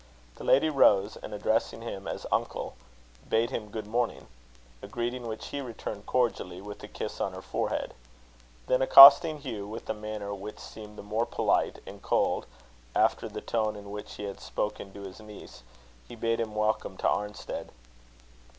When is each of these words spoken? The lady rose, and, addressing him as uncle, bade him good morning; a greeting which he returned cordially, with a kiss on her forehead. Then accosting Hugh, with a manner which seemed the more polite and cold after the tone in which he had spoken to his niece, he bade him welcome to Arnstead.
The 0.37 0.43
lady 0.43 0.67
rose, 0.71 1.15
and, 1.17 1.31
addressing 1.31 1.83
him 1.83 2.07
as 2.07 2.25
uncle, 2.31 2.73
bade 3.29 3.51
him 3.51 3.69
good 3.69 3.85
morning; 3.85 4.25
a 4.81 4.87
greeting 4.87 5.27
which 5.27 5.49
he 5.49 5.61
returned 5.61 6.07
cordially, 6.07 6.59
with 6.59 6.81
a 6.83 6.87
kiss 6.87 7.21
on 7.21 7.33
her 7.33 7.41
forehead. 7.43 7.93
Then 8.65 8.81
accosting 8.81 9.41
Hugh, 9.41 9.67
with 9.67 9.87
a 9.91 9.93
manner 9.93 10.33
which 10.33 10.57
seemed 10.57 10.97
the 10.97 11.03
more 11.03 11.27
polite 11.27 11.81
and 11.85 12.01
cold 12.01 12.47
after 12.95 13.29
the 13.29 13.41
tone 13.41 13.75
in 13.75 13.91
which 13.91 14.15
he 14.15 14.23
had 14.23 14.39
spoken 14.39 14.91
to 14.93 15.01
his 15.03 15.19
niece, 15.19 15.61
he 16.07 16.15
bade 16.15 16.39
him 16.39 16.55
welcome 16.55 16.97
to 16.97 17.07
Arnstead. 17.07 17.67